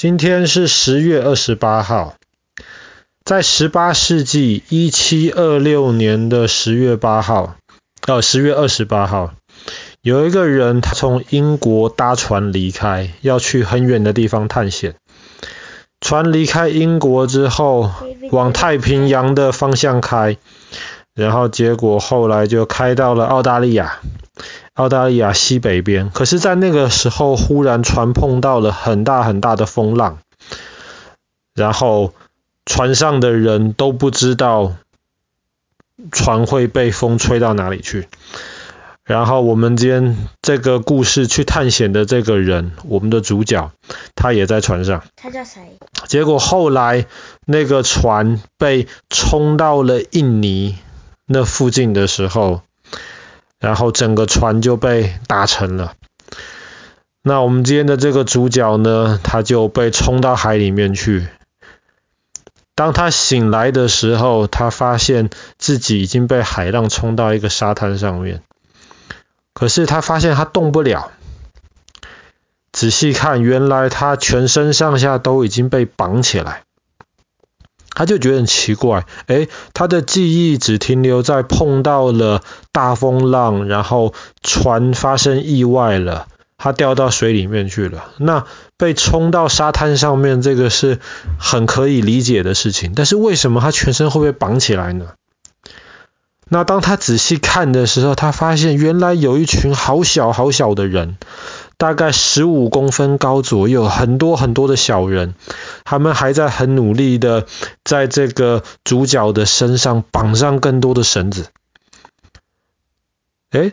[0.00, 2.14] 今天是十月二十八号，
[3.22, 7.56] 在十八世纪一七二六年的十月八号，
[8.06, 9.34] 呃，十月二十八号，
[10.00, 14.94] 有一个人他从英国搭船离开，要去很远的地方探险。
[16.00, 17.90] 船离开英国之后，
[18.30, 20.38] 往太平洋的方向开，
[21.14, 24.00] 然后结果后来就开到了澳大利亚。
[24.80, 30.20] 澳大利亚西北边，可是，在那个时候，忽然船碰到了很大很大的风浪，
[31.54, 32.14] 然后
[32.64, 34.72] 船上的人都不知道
[36.10, 38.08] 船会被风吹到哪里去。
[39.04, 43.72] 然后我们今天这个故事去探险的这个人，我们的主角，
[44.14, 45.04] 他也在船上。
[45.14, 45.60] 他叫谁？
[46.06, 47.04] 结果后来
[47.44, 50.78] 那个船被冲到了印尼
[51.26, 52.62] 那附近的时候。
[53.60, 55.92] 然后整个船就被打沉了。
[57.22, 61.28] 那我们今天的这个主角呢，他就被冲到海里面去。
[62.74, 68.42] 当他醒来的时候，他发现自己已经被海浪冲到一个沙滩上面。
[69.52, 71.12] 可是他发现他动不了。
[72.72, 76.62] 仔细看，原来他全身上下都已经被绑起来。
[77.92, 88.12] 他就觉得很奇怪，诶，他的记忆只停留在碰到了大风浪，然后船发生意外了，他掉到水里面去了。
[88.16, 88.46] 那
[88.76, 91.00] 被冲到沙滩上面，这个是
[91.38, 92.92] 很可以理解的事情。
[92.94, 95.06] 但是为什么他全身会被绑起来呢？
[96.52, 101.16] 那当他仔细看的时候，他发现原来有一群好小好小的人。
[101.78, 105.34] 大概十五公分高左右，很多很多的小人，
[105.82, 107.46] 他们还在很努力的
[107.90, 111.48] 在这个主角的身上绑上更多的绳子。
[113.50, 113.72] 诶，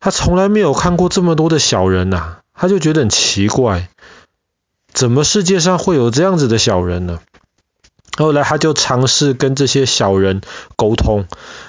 [0.00, 3.88] 他从来没有看过这么多的小人呐、啊，他就觉得很奇怪，
[4.92, 7.20] 怎么世界上会有这样子的小人呢？
[8.18, 10.40] 后来他就尝试跟这些小人
[10.74, 11.28] 沟通，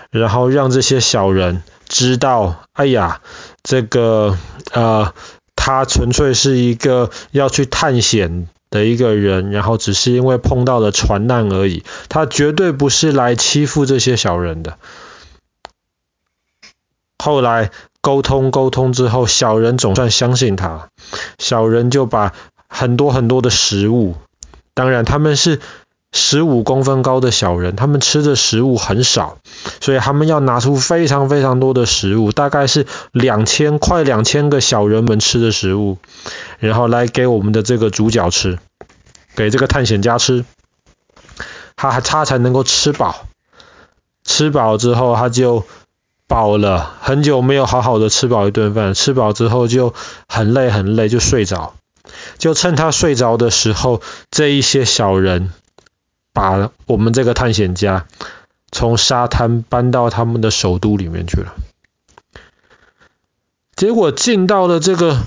[0.10, 3.22] 然后让这些小人知道，哎呀，
[3.62, 4.36] 这个
[4.72, 5.14] 呃。
[5.56, 11.84] 他纯粹是一个要去探险的一个人，然后只是因为碰到了船难而已。
[12.10, 14.80] 他绝对不是来欺负这些小人的。
[17.20, 17.70] 后来
[18.02, 20.90] 沟通沟通之后，小人总算相信他，
[21.38, 22.34] 小人就把
[22.68, 24.16] 很多很多的食物，
[24.74, 25.60] 当然他们是。
[26.16, 29.40] 十五公分高的小人，他们吃的食物很少，
[29.82, 35.98] 所以他们要拿出非常非常多的食物，大概是两千快两千个小人们吃的食物，
[36.60, 38.60] 然后来给我们的这个主角吃，
[39.36, 40.46] 给这个探险家吃，
[41.76, 43.26] 他他才能够吃饱，
[44.24, 45.66] 吃饱之后他就
[46.28, 49.96] 饱了，很久没有好好的吃饱一顿饭，吃饱之后就
[50.28, 51.74] 很累很累就睡着，
[52.38, 54.00] 就趁他睡着的时候，
[54.30, 55.52] 这一些小人。
[56.34, 58.08] 把我们这个探险家
[58.72, 61.54] 从沙滩搬到他们的首都里面去了。
[63.76, 65.22] 结果进到了这个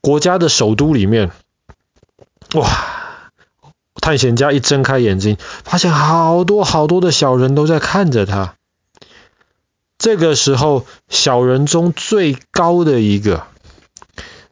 [0.00, 1.30] 国家的首都里面，
[2.54, 3.30] 哇！
[4.00, 8.54] 探险家一睁开眼睛，发现好多好多的小人都在看着他。
[9.98, 13.46] 这个时候，小人中最高的一个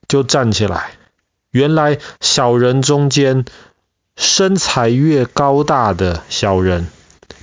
[0.06, 0.92] 就站起来。
[1.50, 3.46] 原来小人中间。
[4.16, 6.86] 身材越高大的小人，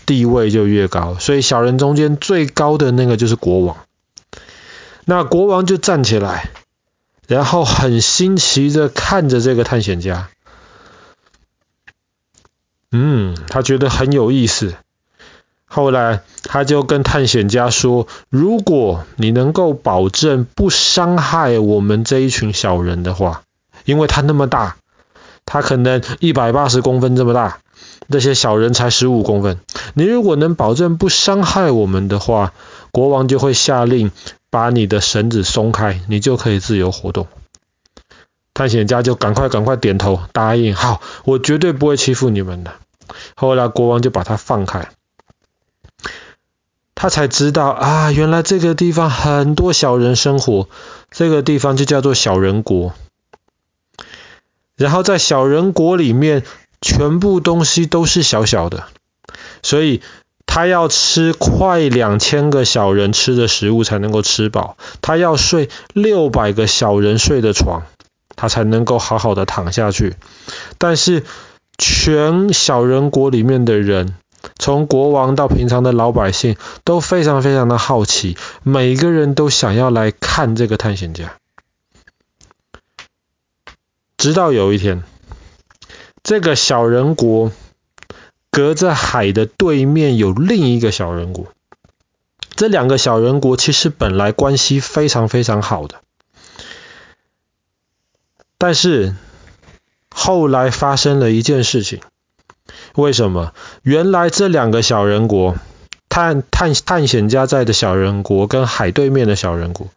[0.05, 3.77] 地位就越高，所以小人中间最高的那个就是国王。
[5.05, 6.51] 那国王就站起来，
[7.27, 10.29] 然后很新奇的看着这个探险家。
[12.91, 14.75] 嗯，他觉得很有意思。
[15.65, 23.43] 后来他就跟探险家说：“如果你能够保证不伤害我们这一群小人的话，
[23.85, 24.77] 因为他那么大。”
[25.51, 27.57] 他可能一百八十公分这么大，
[28.07, 29.59] 这些小人才十五公分。
[29.95, 32.53] 你如果能保证不伤害我们的话，
[32.91, 34.11] 国王就会下令
[34.51, 37.25] 把你的绳子松开，你就可以自由活动。
[38.53, 42.73] 探险家就赶快赶快点头答应，好，我绝对不会欺负你们的。
[43.35, 44.89] 后来国王就把他放开，
[46.93, 50.69] 他才知道啊，原来这个地方很多小人生活，
[51.09, 52.93] 这个地方就叫做小人国。
[54.79, 56.43] 然后在小人国里面，
[56.81, 58.85] 全部东西都是小小的，
[59.61, 60.01] 所以
[60.45, 67.83] 他要吃快两千个小人吃的食物才能够吃饱，他要睡六百个小人睡的床，
[68.37, 70.15] 他才能够好好的躺下去。
[70.77, 71.25] 但是
[71.77, 74.15] 全小人国里面的人，
[74.57, 76.55] 从国王到平常的老百姓，
[76.85, 81.35] 都非常非常的好奇，每个人都想要来看这个探险家。
[84.19, 85.03] 直到有一天，
[86.23, 87.53] 这个小人国
[88.51, 91.47] 隔着海的对面有另一个小人国。
[92.53, 96.01] 这两个小人国其实本来关系非常非常好的，
[98.57, 99.15] 但是
[100.13, 102.01] 后来发生了一件事情。
[102.95, 103.53] 为什么？
[103.83, 105.55] 原来这两个小人国，
[106.09, 109.87] 探探探险家在的小人国跟海对面的小人国，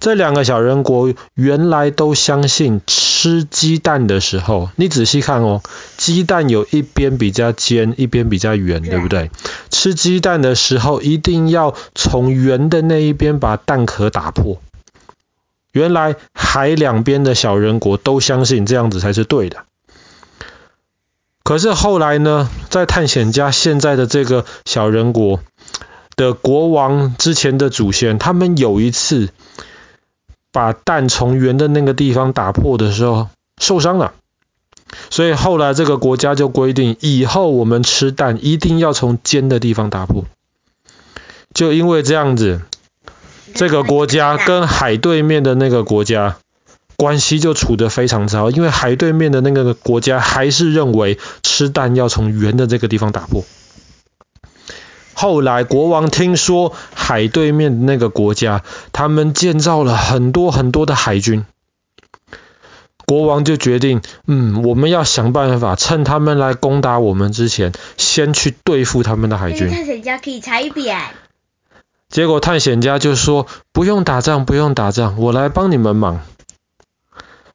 [0.00, 2.80] 这两个小人国原来都相信
[3.18, 5.60] 吃鸡蛋的时候，你仔细看哦，
[5.96, 9.32] 鸡蛋有一边比较尖，一边比较圆，对不对？
[9.70, 14.62] 吃鸡蛋的时候一定要从圆的那一边把蛋壳打破。
[15.72, 19.64] 原来海两边的小人国都相信这样子才是对的。
[21.42, 25.40] 可是后来呢，在探险家现在的这个小人国
[26.14, 29.30] 的国王之前的祖先，他们有一次
[30.58, 33.28] 把蛋从圆的那个地方打破的时候
[33.60, 34.12] 受伤了，
[35.08, 40.24] 所以后来这个国家就规定，以后我们吃蛋一定要从尖的地方打破。
[41.54, 42.62] 就因为这样子，
[43.54, 46.38] 这个国家跟海对面的那个国家。
[46.96, 53.44] 关系就处得非常糟，因为海对面的那个国家还是认为吃蛋要从圆的这个地方打破。
[55.20, 58.62] 后来国王听说海对面那个国家，
[58.92, 61.44] 他们建造了很多很多的海军，
[63.04, 69.68] 国王就决定，嗯，我们要想办法趁他们来攻打我们之前，先去对付他们的海军。
[69.68, 70.96] 探险家可以猜一遍。
[72.08, 76.20] 结果探险家就说，不用打仗，不用打仗，我来帮你们忙。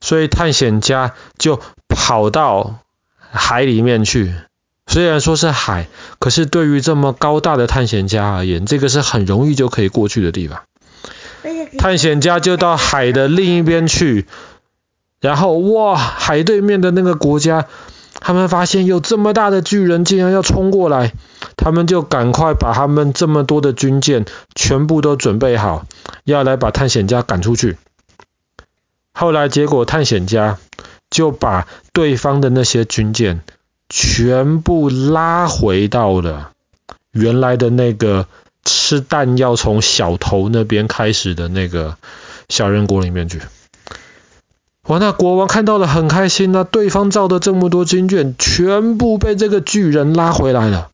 [0.02, 2.80] 所以探险家就跑到
[3.32, 4.34] 海里面去。
[4.86, 5.88] 虽然说是海，
[6.24, 10.62] 可是对于这么高大的探险家而言，这个是很容易就可以过去的地方。
[11.78, 14.26] 探险家就到海的另一边去，
[15.20, 17.68] 然后哇，海对面的那个国家，
[18.22, 21.12] 他们发现有这么大的巨人竟然要冲过来，
[21.58, 24.24] 他们就赶快把他们这么多的军舰
[24.56, 25.86] 全部都准备好，
[26.24, 27.76] 要来把探险家赶出去。
[29.12, 30.58] 后来结果，探险家
[31.10, 33.42] 就把对方的那些军舰
[33.96, 36.50] 全部拉回到了
[37.12, 38.26] 原来的那个
[38.66, 41.96] 吃蛋要从小头那边开始的那个
[42.50, 43.40] 小人国里面去。
[44.88, 50.90] 哇，那国王看到了很开心，那对方造的这么多军舰全部被这个巨人拉回来了。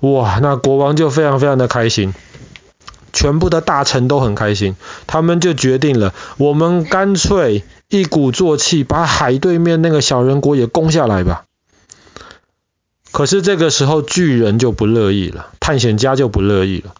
[0.00, 2.12] 哇，那国王就非常非常的开心。
[3.14, 4.76] 全部的大臣都很开心，
[5.06, 11.44] 他们就决定了，我们干脆一鼓作气，把海对面那个小人国也攻下来吧。
[13.14, 16.94] 可是这个时候巨人就不乐意了，探险家就不乐意了，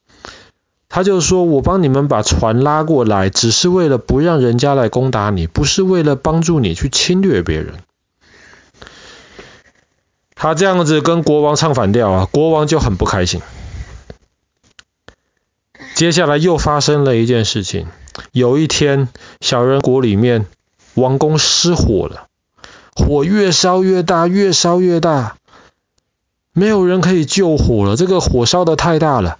[0.89, 7.75] 他就说：“我帮你们把船拉过来，只是为了不让人家来攻打你，不是为了帮助你去侵略别人。”
[10.37, 13.43] 他这样子跟国王唱反调啊，国王就很不开心。
[15.97, 17.89] 接下来又发生了一件事情。
[18.31, 19.09] 有一天，
[19.41, 20.47] 小人国里面
[20.95, 22.29] 王宫失火了，
[22.95, 25.39] 火越烧越大，越烧越大，
[26.55, 27.97] 没有人可以救火了。
[27.97, 29.39] 这个火烧的太大了。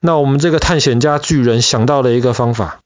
[0.00, 2.80] 那我们这个探险家巨人想到了一个方法，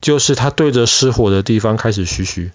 [0.00, 2.52] 就是他对着失火的地方开始嘘嘘。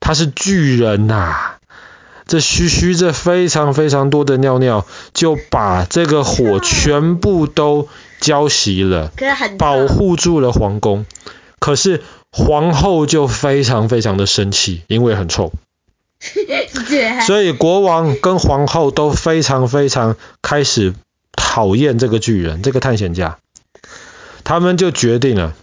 [0.00, 1.56] 他是巨人呐、啊。
[2.26, 7.88] 这嘘嘘，这非常非常多的尿尿，就把这个火全部都
[8.20, 9.10] 浇熄了，
[9.58, 11.06] 保护住了皇宫。
[11.58, 15.52] 可是皇后就非常非常的生气，因为很臭。
[17.26, 20.94] 所以国王跟皇后都非常非常开始
[21.32, 23.38] 讨厌这个巨人，这个探险家。
[24.44, 25.54] 他们就决定了，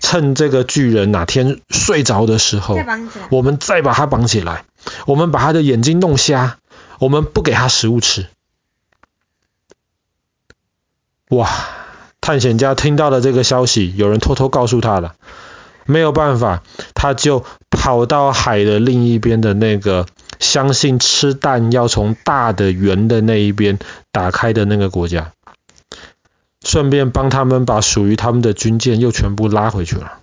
[0.00, 2.76] 趁这个巨人哪天睡着的时候，
[3.30, 4.64] 我们再把他绑起来。
[5.06, 6.58] 我们把他的眼睛弄瞎，
[6.98, 8.26] 我们不给他食物吃。
[11.28, 11.48] 哇！
[12.22, 15.14] 探险家听到了这个消息，有人偷偷告诉他了，
[15.90, 16.62] 没有办法，
[16.94, 20.06] 他就跑到海的另一边的那个
[20.38, 23.78] 相信吃蛋要从大的圆的那一边
[24.10, 25.32] 打开的那个国家，
[26.62, 30.18] 顺便帮他们把属于他们的军舰又全部拉回去了。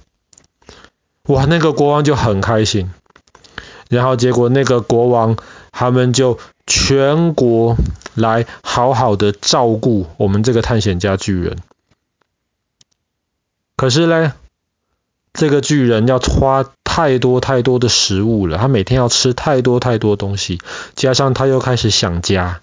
[1.23, 1.45] 哇！
[1.45, 2.89] 那个国王就很开心。
[3.89, 5.37] 然后结果那个国王
[5.71, 7.77] 他们就全国
[8.15, 11.57] 来好好的照顾我们这个探险家巨人。
[13.77, 14.33] 可是呢，
[15.37, 20.59] 这个巨人要花太多太多的食物了，他每天要吃太多太多东西，
[20.95, 22.61] 加上他又开始想家，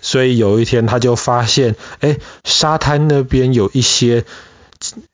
[0.00, 4.24] 所以有一天他就发现，哎，沙滩那边有一些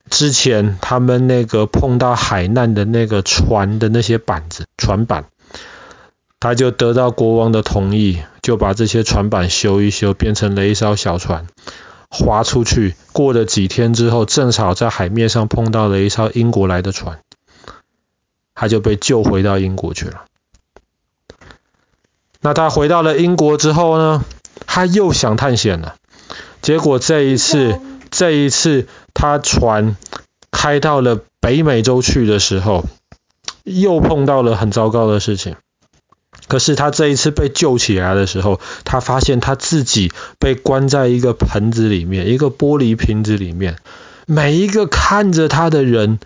[0.08, 5.24] 之前他们那个碰到海难的那个船的那些板子、船板，
[6.38, 11.48] 他就得到国王的同意，就把这些船板修一修，变成了一艘小船，
[12.12, 12.94] 划出去。
[13.12, 17.18] 过了几天之后，正好在海面上碰到了一艘英国来的船，
[18.54, 20.26] 他就被救回到英国去了。
[22.40, 24.24] 那他回到了英国之后呢，
[24.66, 25.96] 他又想探险了。
[26.60, 29.96] 结果这一次，这一次他船
[30.50, 32.84] 开到了北美洲去的时候，
[33.64, 35.56] 又碰到了很糟糕的事情。
[36.52, 43.78] 可是他这一次被救起来的时候，他发现他自己被关在一个盆子里面，一个玻璃瓶子里面。
[44.26, 46.18] 每一个看着他的人，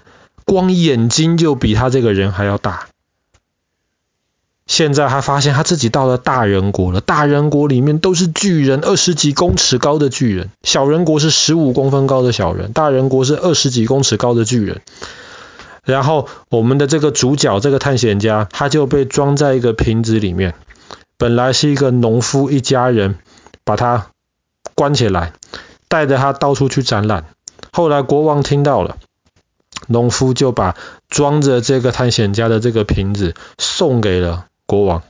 [0.45, 2.89] 光眼睛就比他这个人还要大。
[4.67, 14.81] 现在他发现他自己到了大人国了，大人国里面都是巨人，二十几公尺高的巨人；小人国是十五公分高的小人，大人国是二十几公尺高的巨人。
[15.87, 20.55] 然后我们的这个主角，这个探险家，他就被装在一个瓶子里面。
[21.17, 23.19] 本来是一个农夫一家人，
[23.65, 24.09] 把他
[24.75, 25.33] 关起来，
[25.89, 27.25] 带着他到处去展览。
[27.73, 28.99] 后来国王听到了。
[29.89, 30.75] 农夫就把
[31.09, 35.05] 装着这个探险家的这个瓶子送给了国王，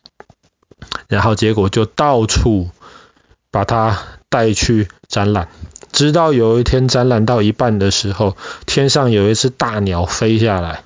[1.08, 2.68] 然后结果就到处
[3.50, 5.48] 把他带去展览，
[5.96, 8.36] 直到有一天展览到一半的时候，
[8.66, 10.82] 天上有一只大鸟飞下来，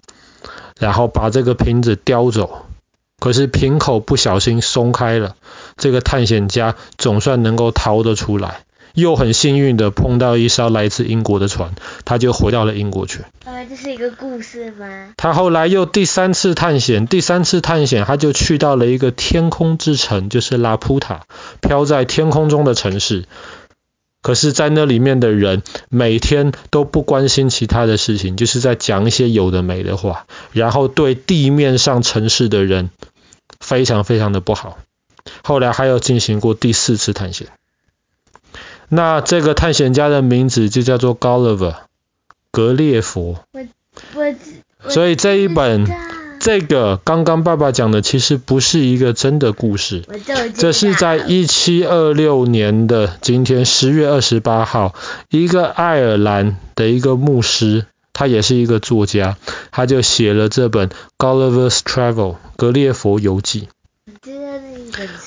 [0.78, 2.66] 然后把这个瓶子叼走，
[3.18, 5.34] 可是瓶口不小心松开了，
[5.76, 8.60] 这个探险家总算能够逃得出来。
[8.94, 11.74] 又很幸运的碰到一艘来自英国的船，
[12.04, 13.20] 他就回到了英国去。
[13.44, 15.12] 呃，这是一个故事吗？
[15.16, 21.22] 他后来又第三次探险，第三次探险，他就去到了一个天空之城，就是拉普塔，
[21.60, 23.26] 飘在天空中的城市。
[24.22, 32.90] 可是，在那里面的人每天都不关心其他的事情，就是在讲一些有的没的话，然后对地面上城市的人
[33.60, 34.78] 非常非常的不好。
[35.42, 37.48] 后来还有进行过第四次探险。
[38.88, 41.76] 那这个探险家的名字就叫做 Gulliver，
[42.50, 43.44] 格列佛。
[43.52, 43.66] 我
[44.14, 44.34] 我
[44.84, 45.86] 我所以这一本
[46.40, 50.02] 这个刚刚爸爸讲的其实不是一个真的故事，
[50.56, 54.94] 这是在一七二六年的今天十月二十八号，
[55.28, 59.36] 一个爱尔兰的一个牧师，他也是一个作家，
[59.70, 63.68] 他就写了这本 Gulliver's Travel 格列佛游记。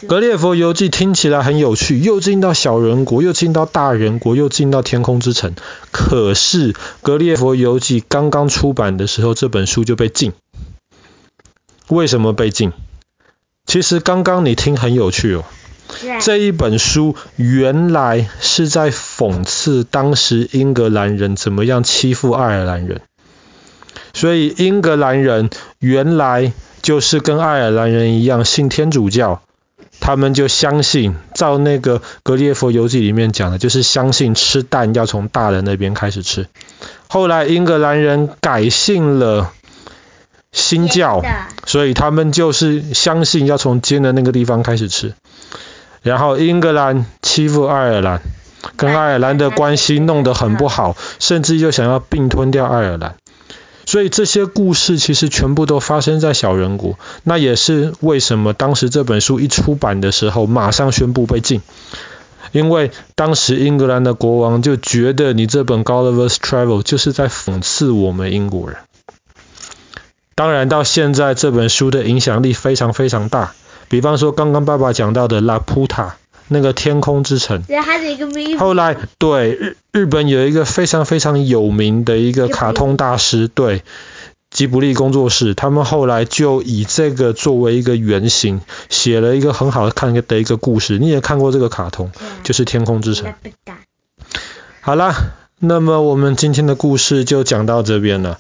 [0.08, 5.54] 格列佛游记听起来很有趣，又进到小人国，又进到大人国，又进到天空之城。
[5.92, 10.34] 可是格列佛游记刚刚出版的时候，这本书就被禁。
[11.90, 12.74] 为什么被禁？
[13.66, 15.44] 其实刚刚你听很有趣哦。
[16.22, 23.02] 这一本书原来是在讽刺当时英格兰人怎么样欺负爱尔兰人，
[24.14, 25.50] 所以英格兰人
[25.80, 29.42] 原来就是跟爱尔兰人一样信天主教。
[30.00, 36.48] 他们就相信，照那个《格列佛游记》里面讲的，就是相信吃蛋要从大人那边开始吃。
[37.08, 39.54] 后来英格兰人改信了
[40.54, 41.22] 新教，
[41.66, 45.14] 所以他们就是相信要从尖的那个地方开始吃。
[46.04, 48.22] 然后英格兰欺负爱尔兰，
[48.78, 53.16] 跟爱尔兰的关系弄得很不好，甚至又想要并吞掉爱尔兰。
[53.86, 61.62] 所以这些故事其实全部都发生在小人国，那也是为什么当时这本书一出版的时候，马上宣布被禁，
[62.52, 68.78] 因为当时英格兰的国王就觉得你这本《Gulliver's Travel》就是在讽刺我们英国人。
[70.36, 73.54] 当然到现在这本书的影响力非常非常大，
[73.90, 76.16] 比方说刚刚爸爸讲到的拉普塔。
[76.50, 77.64] 那个天空之城，
[78.60, 83.82] 后来对日日本有一个非常非常有名的一个卡通大师，对
[84.52, 88.60] 吉卜力工作室，他们后来就以这个作为一个原型，
[88.90, 91.00] 写了一个很好看的一个故事。
[91.00, 92.12] 你也看过这个卡通，
[92.44, 93.34] 就是天空之城。
[94.82, 95.16] 好啦，
[95.60, 98.38] 那么我们今天的故事就讲到这边了。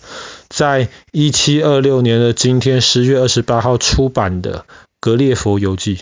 [0.55, 4.59] 在一七二六年的今天，十月二十八号出版的
[4.99, 5.95] 《格列佛游记》。